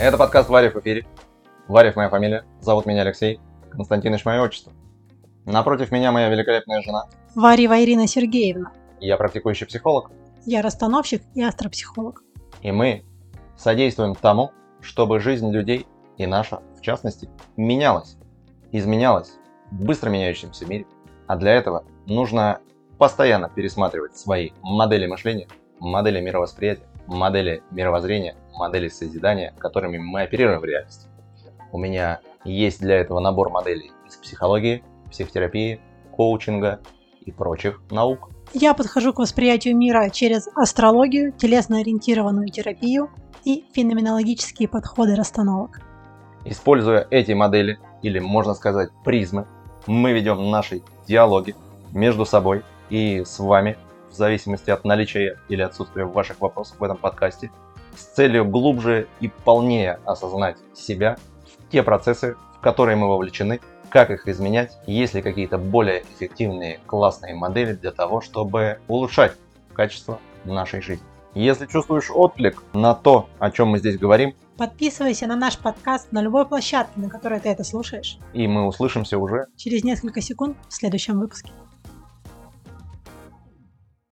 [0.00, 1.04] Это подкаст Варев в эфире.
[1.66, 3.40] Варев моя фамилия, зовут меня Алексей,
[3.72, 4.72] Константинович мое отчество.
[5.44, 7.06] Напротив меня моя великолепная жена.
[7.34, 8.70] Варева Ирина Сергеевна.
[9.00, 10.12] Я практикующий психолог.
[10.46, 12.22] Я расстановщик и астропсихолог.
[12.62, 13.04] И мы
[13.56, 15.84] содействуем тому, чтобы жизнь людей
[16.16, 18.16] и наша, в частности, менялась,
[18.70, 19.32] изменялась
[19.72, 20.86] в быстро меняющемся мире.
[21.26, 22.60] А для этого нужно
[22.98, 25.48] постоянно пересматривать свои модели мышления,
[25.80, 31.08] модели мировосприятия, модели мировоззрения, модели созидания, которыми мы оперируем в реальности.
[31.72, 35.80] У меня есть для этого набор моделей из психологии, психотерапии,
[36.12, 36.80] коучинга
[37.24, 38.30] и прочих наук.
[38.52, 43.10] Я подхожу к восприятию мира через астрологию, телесно-ориентированную терапию
[43.44, 45.80] и феноменологические подходы расстановок.
[46.44, 49.46] Используя эти модели, или можно сказать призмы,
[49.86, 51.54] мы ведем наши диалоги
[51.92, 53.76] между собой и с вами,
[54.18, 57.50] зависимости от наличия или отсутствия ваших вопросов в этом подкасте,
[57.96, 61.16] с целью глубже и полнее осознать себя,
[61.70, 67.34] те процессы, в которые мы вовлечены, как их изменять, есть ли какие-то более эффективные классные
[67.34, 69.32] модели для того, чтобы улучшать
[69.72, 71.06] качество нашей жизни.
[71.34, 76.20] Если чувствуешь отклик на то, о чем мы здесь говорим, Подписывайся на наш подкаст на
[76.20, 78.18] любой площадке, на которой ты это слушаешь.
[78.32, 81.52] и мы услышимся уже Через несколько секунд в следующем выпуске.